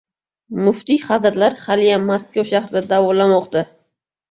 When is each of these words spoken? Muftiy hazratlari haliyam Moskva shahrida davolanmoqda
Muftiy 0.67 0.99
hazratlari 1.03 1.61
haliyam 1.67 2.09
Moskva 2.13 2.49
shahrida 2.55 2.85
davolanmoqda 2.97 3.67